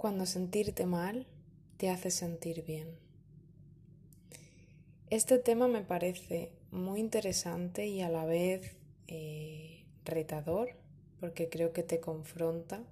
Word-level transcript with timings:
cuando 0.00 0.24
sentirte 0.24 0.86
mal 0.86 1.26
te 1.76 1.90
hace 1.90 2.10
sentir 2.10 2.64
bien. 2.64 2.88
Este 5.10 5.38
tema 5.38 5.68
me 5.68 5.82
parece 5.82 6.54
muy 6.70 7.00
interesante 7.00 7.86
y 7.86 8.00
a 8.00 8.08
la 8.08 8.24
vez 8.24 8.78
eh, 9.08 9.84
retador 10.06 10.70
porque 11.20 11.50
creo 11.50 11.74
que 11.74 11.82
te 11.82 12.00
confronta, 12.00 12.82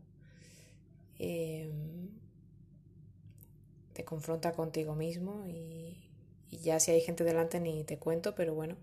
em, 1.19 2.11
te 3.95 4.05
confronta 4.05 4.53
contigo 4.53 4.95
mismo 4.95 5.47
y, 5.47 6.11
ya 6.51 6.79
si 6.79 6.91
hay 6.91 7.01
gente 7.01 7.25
delante 7.25 7.59
ni 7.59 7.85
te 7.85 7.97
cuento, 7.97 8.35
pero 8.35 8.55
bueno, 8.55 8.77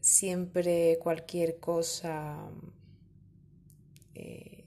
siempre 0.00 1.00
cualquier 1.02 1.58
cosa 1.58 2.48
eh, 4.14 4.62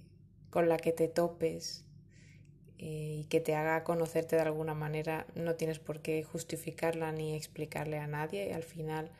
con 0.50 0.68
la 0.68 0.76
que 0.76 0.92
te 0.92 1.08
topes 1.08 1.86
y 2.82 3.26
que 3.26 3.42
te 3.42 3.56
haga 3.56 3.84
conocerte 3.84 4.38
de 4.38 4.44
alguna 4.44 4.74
manera, 4.74 5.28
no 5.36 5.56
tienes 5.56 5.80
por 5.80 6.00
qué 6.00 6.24
justificarla 6.24 7.12
ni 7.12 7.36
explicarle 7.36 7.98
a 7.98 8.08
nadie. 8.08 8.48
Y 8.48 8.54
al 8.54 8.64
final, 8.64 9.12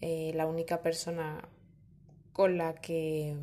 eh, 0.00 0.32
la 0.34 0.46
única 0.46 0.80
persona 0.80 1.46
con 2.32 2.56
la 2.56 2.74
que 2.74 3.36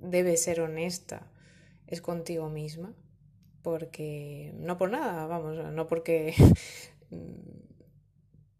debes 0.00 0.42
ser 0.42 0.60
honesta 0.60 1.30
es 1.86 2.02
contigo 2.02 2.48
misma, 2.48 2.92
porque 3.62 4.52
no 4.56 4.78
por 4.78 4.90
nada, 4.90 5.26
vamos, 5.26 5.72
no 5.72 5.86
porque 5.86 6.34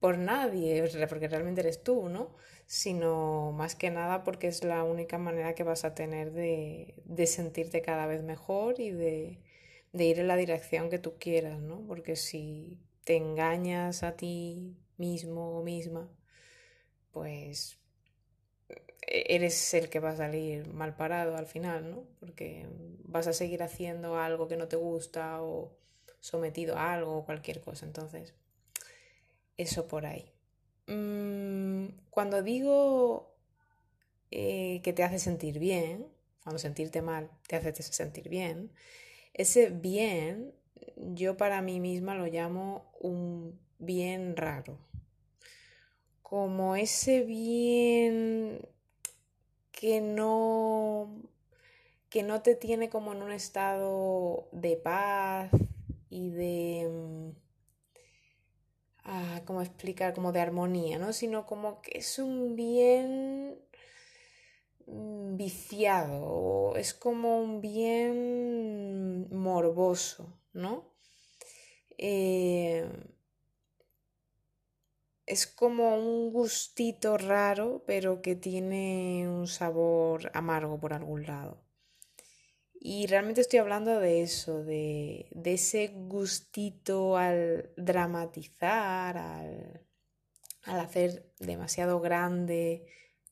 por 0.03 0.19
nadie, 0.19 0.85
porque 1.09 1.29
realmente 1.29 1.63
eres 1.63 1.83
tú, 1.83 2.11
¿no? 2.11 2.35
sino 2.73 3.53
más 3.53 3.75
que 3.75 3.91
nada 3.91 4.25
porque 4.25 4.49
es 4.49 4.65
la 4.65 4.83
única 4.83 5.19
manera 5.19 5.55
que 5.55 5.63
vas 5.63 5.85
a 5.85 5.95
tener 5.95 6.33
de, 6.33 6.95
sentirte 7.27 7.83
cada 7.83 8.07
vez 8.07 8.23
mejor 8.23 8.81
y 8.81 8.91
de, 8.91 9.39
ir 9.93 10.19
en 10.19 10.27
la 10.27 10.37
dirección 10.37 10.89
que 10.89 10.99
tú 10.99 11.19
quieras, 11.19 11.61
¿no? 11.61 11.87
Porque 11.87 12.17
si 12.17 12.81
te 13.05 13.17
engañas 13.17 14.03
a 14.03 14.17
ti 14.17 14.75
mismo 14.97 15.59
o 15.59 15.63
misma, 15.63 16.11
pues 17.11 17.79
e-, 19.07 19.35
eres 19.35 19.75
el 19.75 19.91
que 19.91 20.01
va 20.01 20.11
a 20.13 20.17
salir 20.17 20.67
mal 20.73 20.97
parado 20.97 21.37
al 21.37 21.47
final, 21.47 21.91
¿no? 21.91 22.05
Porque 22.21 22.67
vas 23.05 23.27
a 23.27 23.35
seguir 23.35 23.63
haciendo 23.63 24.17
algo 24.17 24.49
que 24.49 24.57
no 24.57 24.69
te 24.69 24.77
gusta 24.77 25.43
o 25.43 25.77
sometido 26.21 26.79
a 26.79 26.95
algo 26.95 27.19
o 27.19 27.25
cualquier 27.27 27.61
cosa. 27.61 27.85
Entonces, 27.85 28.35
eso 29.57 29.89
por 29.89 30.07
ahí. 30.07 30.33
Mm, 30.87 31.87
cuando 32.11 32.43
digo 32.43 33.35
eh, 34.31 34.81
que 34.83 34.93
te 34.93 35.05
hace 35.05 35.19
sentir 35.19 35.59
bien, 35.59 36.07
cuando 36.43 36.59
sentirte 36.59 37.03
mal 37.03 37.31
te 37.47 37.57
hace 37.57 37.83
sentir 37.83 38.29
bien, 38.29 38.73
ese 39.35 39.71
bien 39.71 40.53
yo 40.97 41.37
para 41.37 41.63
mí 41.63 41.81
misma 41.81 42.15
lo 42.15 42.27
llamo 42.27 42.93
un 43.01 43.59
bien 43.79 44.37
raro. 44.37 44.79
Como 46.23 46.77
ese 46.77 47.23
bien 47.23 48.67
que 49.71 50.01
no 50.01 51.23
que 52.09 52.23
no 52.23 52.43
te 52.43 52.55
tiene 52.55 52.91
como 52.91 53.13
en 53.13 53.23
un 53.23 53.33
estado 53.33 54.49
de 54.53 54.77
paz 54.77 55.51
y 56.11 56.29
de 56.31 56.89
mm, 56.91 57.42
ah, 59.05 59.43
¿cómo 59.47 59.63
explicar? 59.63 60.15
Como 60.15 60.33
de 60.33 60.41
armonía, 60.41 60.99
¿no? 60.99 61.13
Sino 61.13 61.47
como 61.47 61.81
que 61.83 61.99
es 61.99 62.19
un 62.19 62.57
bien 62.57 63.59
mm, 64.87 65.37
viciado, 65.37 66.75
es 66.77 66.95
como 66.95 67.41
un 67.41 67.61
bien 67.61 69.29
morboso, 69.35 70.39
¿no? 70.53 70.93
Eh, 71.99 72.85
es 75.27 75.49
como 75.49 75.97
un 75.97 76.33
gustito 76.33 77.19
raro, 77.19 77.83
pero 77.87 78.23
que 78.23 78.37
tiene 78.37 79.29
un 79.29 79.49
sabor 79.49 80.31
amargo 80.35 80.79
por 80.79 80.93
algún 80.93 81.27
lado. 81.27 81.62
Y 82.85 83.07
realmente 83.07 83.41
estoy 83.41 83.61
hablando 83.61 84.01
de 84.01 84.23
eso, 84.23 84.65
de, 84.65 85.29
ese 85.45 85.87
gustito 85.95 87.17
al 87.17 87.71
dramatizar, 87.77 89.17
al, 89.17 89.87
hacer 90.65 91.33
demasiado 91.39 92.01
grande 92.01 92.85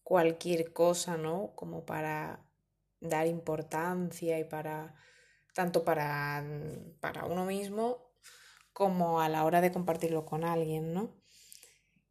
cualquier 0.05 0.73
cosa, 0.73 1.17
¿no? 1.17 1.53
Como 1.57 1.85
para 1.85 2.47
dar 3.01 3.27
importancia 3.27 4.39
y 4.39 4.45
para 4.45 4.95
tanto 5.53 5.85
para, 5.85 6.45
para 7.01 7.25
uno 7.25 7.45
mismo 7.45 8.13
como 8.73 9.21
a 9.21 9.29
la 9.29 9.45
hora 9.45 9.61
de 9.61 9.73
compartirlo 9.73 10.27
con 10.27 10.45
alguien, 10.45 10.95
¿no? 10.95 11.21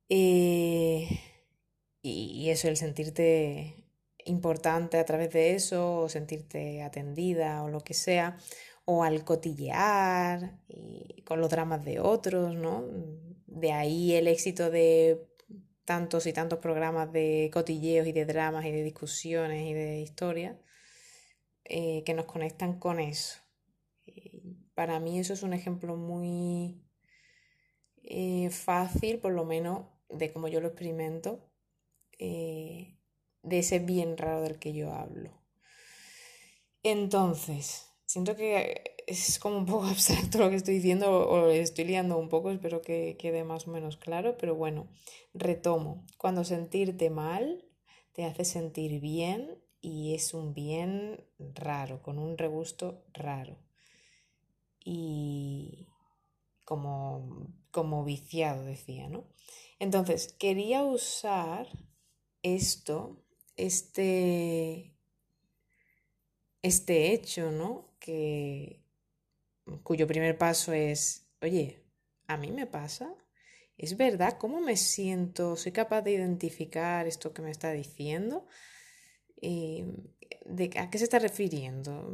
Eh, 0.09 1.07
y 2.01 2.50
eso, 2.50 2.67
el 2.67 2.75
sentirte 2.75 3.88
importante 4.25 4.97
a 4.97 5.06
través 5.06 5.31
de 5.31 5.56
eso, 5.56 6.02
o 6.02 6.09
sentirte 6.09 6.81
atendida 6.84 7.63
o 7.63 7.69
lo 7.69 7.81
que 7.81 7.94
sea, 7.94 8.38
o 8.85 9.03
al 9.03 9.24
cotillear 9.24 10.59
y 10.68 11.22
con 11.24 11.41
los 11.41 11.50
dramas 11.50 11.84
de 11.85 12.00
otros, 12.00 12.56
¿no? 12.56 12.85
De 13.47 13.72
ahí 13.72 14.13
el 14.13 14.28
éxito 14.28 14.69
de 14.69 15.28
tantos 15.85 16.28
y 16.28 16.34
tantos 16.34 16.59
programas 16.59 17.12
de 17.12 17.50
cotilleos 17.53 18.07
y 18.07 18.12
de 18.12 18.25
dramas 18.25 18.66
y 18.66 18.72
de 18.72 18.84
discusiones 18.84 19.68
y 19.68 19.74
de 19.74 20.00
historias 20.02 20.56
eh, 21.66 22.03
que 22.06 22.13
nos 22.13 22.25
conectan 22.25 22.80
con 22.80 23.00
eso. 23.00 23.40
para 24.75 25.00
mí 25.00 25.19
eso 25.19 25.34
es 25.34 25.44
un 25.44 25.53
ejemplo 25.53 25.96
muy 25.97 26.81
eh, 28.03 28.50
fácil, 28.50 29.19
por 29.19 29.34
lo 29.34 29.46
menos 29.46 29.88
de 30.09 30.31
cómo 30.31 30.47
yo 30.47 30.62
lo 30.62 30.68
experimento, 30.69 31.51
eh, 32.18 32.99
de 33.44 33.59
ese 33.59 33.79
bien 33.79 34.17
raro 34.17 34.41
del 34.41 34.59
que 34.59 34.73
yo 34.73 34.91
hablo. 34.94 35.39
Entonces, 36.83 37.88
siento 38.05 38.35
que 38.35 38.95
es 39.07 39.39
como 39.39 39.57
un 39.57 39.66
poco 39.66 39.85
abstracto 39.88 40.38
lo 40.38 40.50
que 40.50 40.55
estoy 40.55 40.75
diciendo 40.75 41.09
o 41.11 41.50
estoy 41.50 41.85
liando 41.85 42.17
un 42.17 42.29
poco, 42.29 42.51
espero 42.51 42.81
que 42.81 43.17
quede 43.17 43.44
más 43.44 43.67
o 43.67 43.72
menos 43.72 43.97
claro, 43.97 44.38
pero 44.38 44.55
bueno, 44.55 44.88
retomo. 45.33 46.05
Cuando 46.17 46.44
sentirte 46.44 47.09
mal 47.09 47.66
te 48.13 48.25
hace 48.25 48.45
sentir 48.45 49.00
bien 49.01 49.61
y 49.81 50.13
es 50.13 50.33
un 50.33 50.53
bien 50.53 51.25
raro, 51.39 52.01
con 52.01 52.19
un 52.19 52.38
regusto 52.38 53.03
raro. 53.13 53.57
Y 54.83 55.88
como, 56.66 57.47
como 57.71 58.03
viciado, 58.03 58.63
decía, 58.63 59.09
¿no? 59.09 59.25
Entonces, 59.79 60.33
quería 60.38 60.83
usar 60.83 61.67
esto 62.44 63.23
este, 63.59 64.96
este 66.62 67.14
hecho, 67.14 67.52
¿no? 67.52 67.90
Que, 68.00 68.81
cuyo 69.84 70.08
primer 70.08 70.38
paso 70.38 70.74
es, 70.74 71.30
oye, 71.42 71.84
¿a 72.28 72.38
mí 72.38 72.52
me 72.52 72.66
pasa? 72.66 73.14
¿Es 73.78 73.98
verdad? 73.98 74.38
¿Cómo 74.38 74.59
me 74.62 74.78
siento? 74.78 75.56
¿Soy 75.56 75.72
capaz 75.72 76.02
de 76.02 76.12
identificar 76.12 77.08
esto 77.08 77.34
que 77.34 77.42
me 77.42 77.52
está 77.52 77.72
diciendo? 77.72 78.46
Eh, 79.42 79.86
¿de, 80.46 80.72
¿A 80.80 80.90
qué 80.90 80.98
se 80.98 81.06
está 81.06 81.19
refiriendo? 81.19 82.14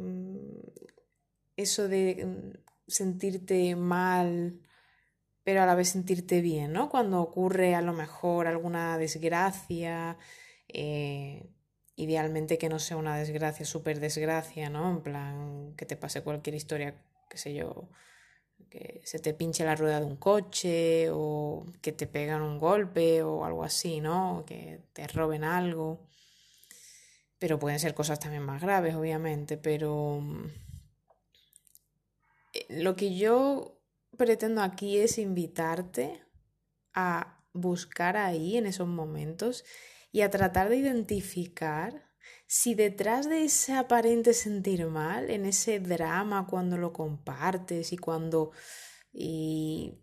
Eso 1.56 1.88
de 1.88 2.54
sentirte 2.86 3.74
mal, 3.74 4.60
pero 5.42 5.62
a 5.62 5.66
la 5.66 5.74
vez 5.74 5.88
sentirte 5.88 6.40
bien, 6.40 6.72
¿no? 6.72 6.88
Cuando 6.88 7.20
ocurre 7.20 7.74
a 7.74 7.82
lo 7.82 7.92
mejor 7.92 8.46
alguna 8.46 8.98
desgracia, 8.98 10.18
eh, 10.68 11.48
idealmente 11.96 12.58
que 12.58 12.68
no 12.68 12.78
sea 12.78 12.96
una 12.96 13.16
desgracia, 13.16 13.64
súper 13.64 14.00
desgracia, 14.00 14.70
¿no? 14.70 14.90
En 14.90 15.02
plan, 15.02 15.74
que 15.76 15.86
te 15.86 15.96
pase 15.96 16.22
cualquier 16.22 16.54
historia, 16.54 17.02
qué 17.30 17.38
sé 17.38 17.54
yo, 17.54 17.88
que 18.70 19.00
se 19.04 19.18
te 19.18 19.34
pinche 19.34 19.64
la 19.64 19.76
rueda 19.76 20.00
de 20.00 20.06
un 20.06 20.16
coche 20.16 21.08
o 21.10 21.66
que 21.80 21.92
te 21.92 22.06
pegan 22.06 22.42
un 22.42 22.58
golpe 22.58 23.22
o 23.22 23.44
algo 23.44 23.64
así, 23.64 24.00
¿no? 24.00 24.44
Que 24.46 24.80
te 24.92 25.06
roben 25.08 25.44
algo. 25.44 26.06
Pero 27.38 27.58
pueden 27.58 27.80
ser 27.80 27.94
cosas 27.94 28.18
también 28.18 28.42
más 28.42 28.62
graves, 28.62 28.94
obviamente, 28.94 29.56
pero 29.58 30.22
eh, 32.54 32.66
lo 32.70 32.96
que 32.96 33.16
yo 33.16 33.78
pretendo 34.16 34.62
aquí 34.62 34.98
es 34.98 35.18
invitarte 35.18 36.22
a 36.94 37.44
buscar 37.52 38.16
ahí 38.16 38.56
en 38.56 38.66
esos 38.66 38.88
momentos 38.88 39.64
y 40.16 40.22
a 40.22 40.30
tratar 40.30 40.70
de 40.70 40.78
identificar 40.78 42.08
si 42.46 42.74
detrás 42.74 43.28
de 43.28 43.44
ese 43.44 43.74
aparente 43.74 44.32
sentir 44.32 44.86
mal, 44.86 45.28
en 45.28 45.44
ese 45.44 45.78
drama 45.78 46.46
cuando 46.46 46.78
lo 46.78 46.94
compartes 46.94 47.92
y 47.92 47.98
cuando 47.98 48.50
y 49.12 50.00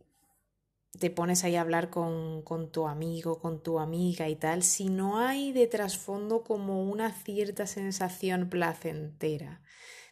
te 1.00 1.10
pones 1.10 1.44
ahí 1.44 1.56
a 1.56 1.62
hablar 1.62 1.90
con, 1.90 2.44
con 2.44 2.72
tu 2.72 2.88
amigo, 2.88 3.40
con 3.40 3.64
tu 3.64 3.80
amiga 3.80 4.30
y 4.30 4.36
tal, 4.36 4.62
si 4.62 4.88
no 4.88 5.18
hay 5.18 5.52
de 5.52 5.66
trasfondo 5.66 6.44
como 6.44 6.84
una 6.84 7.12
cierta 7.12 7.66
sensación 7.66 8.50
placentera 8.52 9.64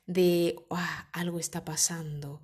de 0.08 0.56
algo 1.12 1.38
está 1.38 1.64
pasando. 1.64 2.42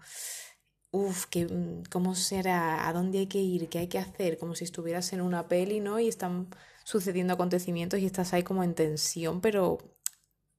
Uf, 0.92 1.26
que, 1.26 1.46
mm, 1.48 1.86
¿cómo 1.90 2.14
será? 2.14 2.88
¿A 2.88 2.94
dónde 2.94 3.18
hay 3.18 3.28
que 3.28 3.40
ir? 3.40 3.68
¿Qué 3.68 3.80
hay 3.80 3.88
que 3.88 3.98
hacer? 3.98 4.38
Como 4.38 4.54
si 4.54 4.64
estuvieras 4.64 5.12
en 5.14 5.22
una 5.22 5.48
peli, 5.48 5.80
¿no? 5.80 6.00
Y 6.00 6.08
están 6.08 6.50
sucediendo 6.88 7.34
acontecimientos 7.34 8.00
y 8.00 8.06
estás 8.06 8.32
ahí 8.32 8.44
como 8.44 8.64
en 8.64 8.74
tensión, 8.74 9.42
pero 9.42 9.78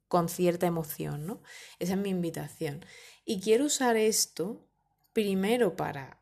con 0.09 0.29
cierta 0.29 0.67
emoción, 0.67 1.27
¿no? 1.27 1.41
Esa 1.79 1.95
es 1.95 1.99
mi 1.99 2.11
invitación. 2.11 2.85
Y 3.25 3.41
quiero 3.41 3.65
usar 3.65 3.97
esto 3.97 4.69
primero 5.15 5.75
para 5.75 6.21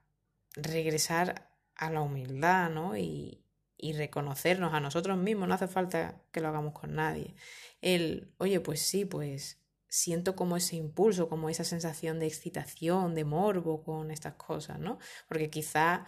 regresar 0.55 1.51
a 1.75 1.91
la 1.91 2.03
humildad, 2.03 2.71
¿no? 2.71 2.97
Y, 2.97 3.43
y 3.77 3.95
reconocernos 3.95 4.75
a 4.75 4.79
nosotros 4.79 5.19
mismos, 5.19 5.49
no 5.49 5.55
hace 5.55 5.67
falta 5.67 6.23
que 6.31 6.41
lo 6.41 6.47
hagamos 6.51 6.73
con 6.73 6.95
nadie. 6.95 7.35
El, 7.81 8.33
oye, 8.39 8.61
pues 8.61 8.83
sí, 8.83 9.07
pues 9.07 9.59
siento 9.89 10.37
como 10.37 10.57
ese 10.57 10.77
impulso, 10.77 11.29
como 11.29 11.51
esa 11.51 11.65
sensación 11.65 12.21
de 12.21 12.29
excitación, 12.29 13.17
de 13.17 13.25
morbo 13.25 13.83
con 13.83 14.13
estas 14.13 14.35
cosas, 14.35 14.79
¿no? 14.79 15.01
Porque 15.27 15.51
quizá 15.51 16.07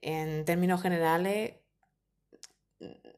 en 0.00 0.44
términos 0.44 0.82
generales 0.82 1.60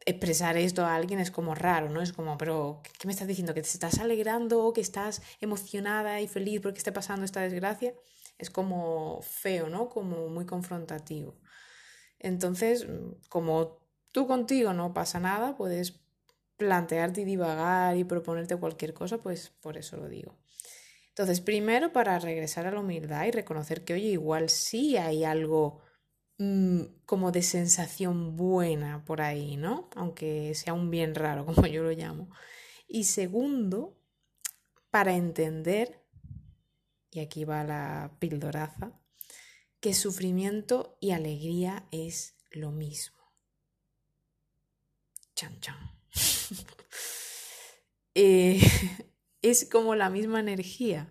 expresar 0.05 0.57
esto 0.57 0.85
a 0.85 0.95
alguien 0.95 1.21
es 1.21 1.31
como 1.31 1.55
raro, 1.55 1.89
¿no? 1.89 2.03
Es 2.03 2.13
como, 2.13 2.37
pero 2.37 2.83
¿qué 2.99 3.07
me 3.07 3.13
estás 3.13 3.29
diciendo? 3.29 3.55
¿Que 3.55 3.63
te 3.63 3.69
estás 3.69 3.99
alegrando? 3.99 4.73
¿Que 4.73 4.81
estás 4.81 5.23
emocionada 5.41 6.21
y 6.21 6.29
feliz 6.29 6.61
porque 6.61 6.79
esté 6.79 6.93
pasando 6.93 7.25
esta 7.25 7.41
desgracia? 7.41 7.95
Es 8.39 8.51
como 8.51 9.21
feo, 9.23 9.69
¿no? 9.69 9.89
Como 9.89 10.29
muy 10.29 10.47
confrontativo. 10.47 11.37
Entonces, 12.19 12.87
como 13.29 13.79
tú 14.13 14.27
contigo 14.27 14.73
no 14.73 14.93
pasa 14.95 15.21
nada, 15.21 15.57
puedes 15.57 16.01
plantearte 16.57 17.23
y 17.23 17.25
divagar 17.25 17.97
y 17.97 18.05
proponerte 18.05 18.57
cualquier 18.57 18.95
cosa, 18.95 19.19
pues 19.19 19.51
por 19.61 19.77
eso 19.77 19.97
lo 19.97 20.09
digo. 20.09 20.37
Entonces, 21.09 21.41
primero 21.41 21.93
para 21.93 22.19
regresar 22.19 22.67
a 22.67 22.71
la 22.71 22.81
humildad 22.81 23.27
y 23.27 23.33
reconocer 23.33 23.85
que, 23.85 23.95
oye, 23.95 24.09
igual 24.09 24.49
sí 24.49 24.97
hay 24.97 25.25
algo 25.25 25.81
mm, 26.43 27.05
como 27.07 27.33
de 27.33 27.43
sensación 27.43 28.37
buena 28.37 29.05
por 29.05 29.21
ahí, 29.21 29.57
¿no? 29.57 29.89
Aunque 29.95 30.55
sea 30.55 30.73
un 30.75 30.91
bien 30.91 31.15
raro, 31.15 31.47
como 31.47 31.67
yo 31.67 31.83
lo 31.83 31.93
llamo. 31.93 32.31
Y 32.89 33.05
segundo, 33.05 33.99
para 34.91 35.15
entender, 35.15 36.05
y 37.11 37.21
aquí 37.21 37.45
va 37.45 37.65
la 37.65 38.17
pildoraza, 38.19 38.99
que 39.81 39.95
sufrimiento 39.95 40.97
y 41.01 41.11
alegría 41.13 41.87
es 41.91 42.37
lo 42.51 42.71
mismo. 42.71 43.23
Chan, 45.35 45.61
chan. 45.61 45.77
Eh, 48.15 48.61
es 49.43 49.65
como 49.65 49.95
la 49.95 50.11
misma 50.11 50.41
energía. 50.41 51.11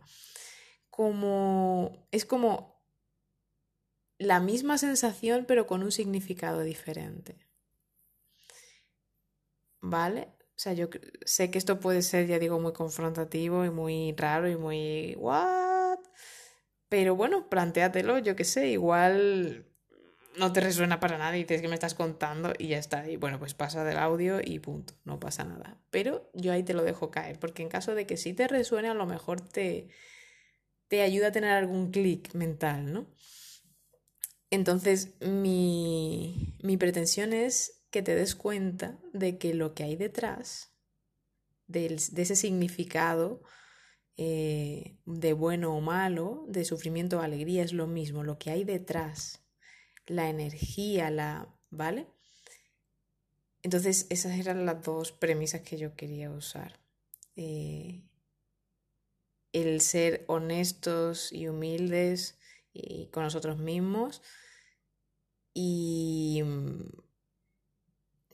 Como. 0.89 2.07
Es 2.11 2.25
como 2.25 2.70
la 4.21 4.39
misma 4.39 4.77
sensación, 4.77 5.45
pero 5.47 5.65
con 5.65 5.81
un 5.81 5.91
significado 5.91 6.61
diferente. 6.61 7.35
¿Vale? 9.81 10.27
O 10.39 10.59
sea, 10.63 10.73
yo 10.73 10.89
sé 11.25 11.49
que 11.49 11.57
esto 11.57 11.79
puede 11.79 12.03
ser, 12.03 12.27
ya 12.27 12.37
digo, 12.37 12.59
muy 12.59 12.71
confrontativo 12.71 13.65
y 13.65 13.71
muy 13.71 14.13
raro 14.15 14.47
y 14.47 14.55
muy. 14.55 15.15
¿What? 15.17 15.97
Pero 16.87 17.15
bueno, 17.15 17.49
plantéatelo, 17.49 18.19
yo 18.19 18.35
qué 18.35 18.43
sé, 18.43 18.67
igual 18.67 19.65
no 20.37 20.53
te 20.53 20.61
resuena 20.61 20.99
para 20.99 21.17
nada 21.17 21.35
y 21.35 21.41
dices 21.41 21.61
que 21.61 21.67
me 21.67 21.73
estás 21.73 21.95
contando 21.95 22.53
y 22.59 22.67
ya 22.67 22.77
está. 22.77 23.09
Y 23.09 23.17
bueno, 23.17 23.39
pues 23.39 23.55
pasa 23.55 23.83
del 23.83 23.97
audio 23.97 24.39
y 24.43 24.59
punto, 24.59 24.93
no 25.03 25.19
pasa 25.19 25.45
nada. 25.45 25.79
Pero 25.89 26.29
yo 26.35 26.53
ahí 26.53 26.61
te 26.61 26.75
lo 26.75 26.83
dejo 26.83 27.09
caer, 27.09 27.39
porque 27.39 27.63
en 27.63 27.69
caso 27.69 27.95
de 27.95 28.05
que 28.05 28.17
sí 28.17 28.33
te 28.33 28.47
resuene, 28.47 28.89
a 28.89 28.93
lo 28.93 29.07
mejor 29.07 29.41
te, 29.41 29.87
te 30.89 31.01
ayuda 31.01 31.29
a 31.29 31.31
tener 31.31 31.53
algún 31.53 31.89
clic 31.89 32.35
mental, 32.35 32.93
¿no? 32.93 33.07
Entonces, 34.51 35.19
mi, 35.21 36.57
mi 36.61 36.77
pretensión 36.77 37.33
es 37.33 37.81
que 37.89 38.01
te 38.01 38.15
des 38.15 38.35
cuenta 38.35 38.99
de 39.13 39.37
que 39.37 39.53
lo 39.53 39.73
que 39.73 39.83
hay 39.83 39.95
detrás, 39.95 40.73
de 41.67 41.95
ese 41.95 42.35
significado, 42.35 43.41
eh, 44.17 44.97
de 45.05 45.33
bueno 45.33 45.75
o 45.75 45.79
malo, 45.79 46.45
de 46.49 46.65
sufrimiento 46.65 47.17
o 47.17 47.21
alegría, 47.21 47.63
es 47.63 47.71
lo 47.71 47.87
mismo, 47.87 48.23
lo 48.23 48.37
que 48.37 48.51
hay 48.51 48.65
detrás, 48.65 49.43
la 50.05 50.29
energía, 50.29 51.09
la... 51.09 51.55
¿Vale? 51.69 52.07
Entonces, 53.63 54.07
esas 54.09 54.37
eran 54.37 54.65
las 54.65 54.83
dos 54.83 55.13
premisas 55.13 55.61
que 55.61 55.77
yo 55.77 55.95
quería 55.95 56.29
usar. 56.29 56.81
Eh, 57.37 58.03
el 59.53 59.79
ser 59.79 60.25
honestos 60.27 61.31
y 61.31 61.47
humildes 61.47 62.37
y 62.73 63.07
con 63.07 63.23
nosotros 63.23 63.57
mismos 63.57 64.21
y 65.53 66.43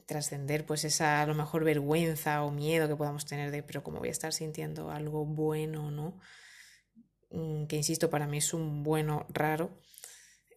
trascender 0.08 0.66
pues 0.66 0.86
esa 0.86 1.22
a 1.22 1.26
lo 1.26 1.36
mejor 1.36 1.64
vergüenza 1.64 2.44
o 2.44 2.52
miedo 2.52 2.88
que 2.88 2.96
podamos 2.96 3.26
tener 3.26 3.52
de 3.52 3.62
pero 3.62 3.84
como 3.84 4.00
voy 4.00 4.08
a 4.08 4.12
estar 4.12 4.34
sintiendo 4.34 4.90
algo 4.90 5.26
bueno 5.26 5.92
no 5.92 6.20
mm, 7.32 7.66
que 7.66 7.76
insisto 7.76 8.10
para 8.10 8.26
mí 8.26 8.38
es 8.38 8.54
un 8.54 8.84
bueno 8.84 9.26
raro 9.30 9.70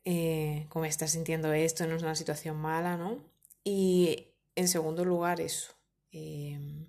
eh, 0.05 0.67
como 0.69 0.85
estar 0.85 1.09
sintiendo 1.09 1.53
esto 1.53 1.85
es 1.85 2.03
una 2.03 2.15
situación 2.15 2.57
mala 2.57 2.97
no 2.97 3.25
y 3.65 4.29
en 4.55 4.69
segundo 4.69 5.05
lugar 5.05 5.41
eso 5.41 5.75
em, 6.13 6.87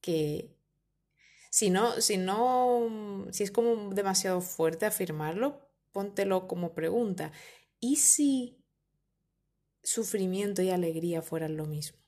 que 0.00 0.56
si 1.50 1.68
no 1.68 2.00
si 2.00 2.16
no 2.16 3.26
si 3.32 3.42
es 3.42 3.50
como 3.50 3.92
demasiado 3.94 4.40
fuerte 4.40 4.86
afirmarlo 4.86 5.69
póntelo 5.92 6.46
como 6.46 6.74
pregunta 6.74 7.32
y 7.80 7.96
si 7.96 8.64
sufrimiento 9.82 10.62
y 10.62 10.70
alegría 10.70 11.22
fueran 11.22 11.56
lo 11.56 11.66
mismo. 11.66 11.98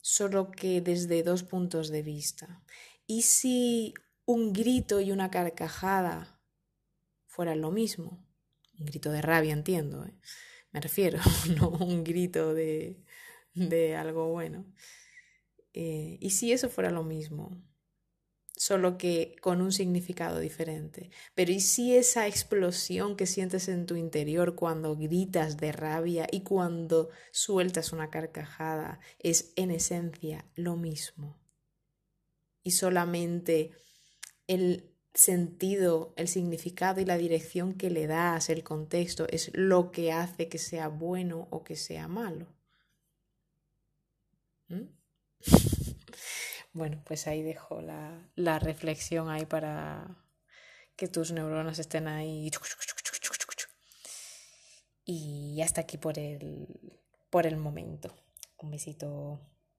Solo 0.00 0.50
que 0.50 0.80
desde 0.80 1.22
dos 1.22 1.44
puntos 1.44 1.88
de 1.88 2.02
vista. 2.02 2.62
¿Y 3.06 3.22
si 3.22 3.94
un 4.26 4.52
grito 4.52 5.00
y 5.00 5.12
una 5.12 5.30
carcajada 5.30 6.42
fueran 7.26 7.60
lo 7.60 7.70
mismo? 7.70 8.26
Un 8.78 8.86
grito 8.86 9.10
de 9.10 9.22
rabia, 9.22 9.52
entiendo, 9.52 10.04
¿eh? 10.04 10.14
me 10.72 10.80
refiero, 10.80 11.20
no 11.58 11.68
un 11.70 12.04
grito 12.04 12.52
de, 12.52 13.02
de 13.54 13.96
algo 13.96 14.30
bueno. 14.30 14.66
Eh, 15.72 16.18
¿Y 16.20 16.30
si 16.30 16.52
eso 16.52 16.68
fuera 16.68 16.90
lo 16.90 17.04
mismo? 17.04 17.62
Solo 18.56 18.98
que 18.98 19.36
con 19.40 19.60
un 19.60 19.72
significado 19.72 20.38
diferente. 20.38 21.10
Pero 21.34 21.52
¿y 21.52 21.60
si 21.60 21.96
esa 21.96 22.26
explosión 22.26 23.16
que 23.16 23.26
sientes 23.26 23.68
en 23.68 23.86
tu 23.86 23.96
interior 23.96 24.54
cuando 24.54 24.96
gritas 24.96 25.56
de 25.56 25.72
rabia 25.72 26.26
y 26.30 26.42
cuando 26.42 27.10
sueltas 27.32 27.92
una 27.92 28.10
carcajada 28.10 29.00
es 29.18 29.52
en 29.56 29.70
esencia 29.70 30.44
lo 30.54 30.76
mismo? 30.76 31.38
Y 32.62 32.72
solamente 32.72 33.72
el 34.46 34.90
sentido, 35.14 36.12
el 36.16 36.28
significado 36.28 37.00
y 37.00 37.04
la 37.04 37.18
dirección 37.18 37.74
que 37.74 37.90
le 37.90 38.06
das, 38.06 38.50
el 38.50 38.64
contexto, 38.64 39.26
es 39.28 39.50
lo 39.54 39.90
que 39.90 40.12
hace 40.12 40.48
que 40.48 40.58
sea 40.58 40.88
bueno 40.88 41.48
o 41.50 41.64
que 41.64 41.76
sea 41.76 42.08
malo. 42.08 42.46
¿Mm? 44.68 45.03
Bueno, 46.74 47.00
pues 47.06 47.28
ahí 47.28 47.42
dejo 47.42 47.80
la, 47.80 48.28
la 48.34 48.58
reflexión 48.58 49.30
ahí 49.30 49.46
para 49.46 50.18
que 50.96 51.06
tus 51.06 51.30
neuronas 51.30 51.78
estén 51.78 52.08
ahí. 52.08 52.50
Y 55.04 55.60
hasta 55.62 55.82
aquí 55.82 55.98
por 55.98 56.18
el, 56.18 56.66
por 57.30 57.46
el 57.46 57.56
momento. 57.56 58.12
Un 58.58 58.72
besito. 58.72 59.40